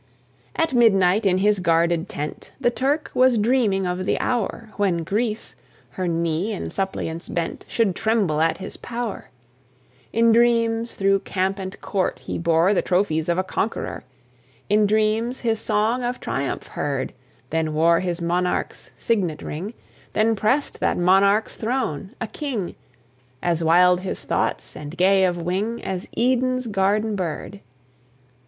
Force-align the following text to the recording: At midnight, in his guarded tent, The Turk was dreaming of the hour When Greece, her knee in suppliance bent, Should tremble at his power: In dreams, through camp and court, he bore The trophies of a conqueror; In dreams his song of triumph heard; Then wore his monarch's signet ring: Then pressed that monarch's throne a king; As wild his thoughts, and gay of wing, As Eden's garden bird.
At 0.55 0.73
midnight, 0.73 1.27
in 1.27 1.37
his 1.37 1.59
guarded 1.59 2.09
tent, 2.09 2.53
The 2.59 2.71
Turk 2.71 3.11
was 3.13 3.37
dreaming 3.37 3.85
of 3.85 4.07
the 4.07 4.19
hour 4.19 4.71
When 4.77 5.03
Greece, 5.03 5.55
her 5.91 6.07
knee 6.07 6.53
in 6.53 6.71
suppliance 6.71 7.29
bent, 7.29 7.65
Should 7.67 7.95
tremble 7.95 8.41
at 8.41 8.57
his 8.57 8.77
power: 8.77 9.29
In 10.11 10.31
dreams, 10.31 10.95
through 10.95 11.19
camp 11.19 11.59
and 11.59 11.79
court, 11.81 12.17
he 12.17 12.39
bore 12.39 12.73
The 12.73 12.81
trophies 12.81 13.29
of 13.29 13.37
a 13.37 13.43
conqueror; 13.43 14.03
In 14.69 14.87
dreams 14.87 15.41
his 15.41 15.59
song 15.59 16.01
of 16.01 16.19
triumph 16.19 16.69
heard; 16.69 17.13
Then 17.51 17.75
wore 17.75 17.99
his 17.99 18.19
monarch's 18.19 18.89
signet 18.97 19.43
ring: 19.43 19.75
Then 20.13 20.35
pressed 20.35 20.79
that 20.79 20.97
monarch's 20.97 21.57
throne 21.57 22.15
a 22.19 22.25
king; 22.25 22.73
As 23.43 23.63
wild 23.63 23.99
his 23.99 24.23
thoughts, 24.23 24.75
and 24.75 24.97
gay 24.97 25.25
of 25.25 25.39
wing, 25.39 25.79
As 25.85 26.07
Eden's 26.17 26.65
garden 26.65 27.15
bird. 27.15 27.59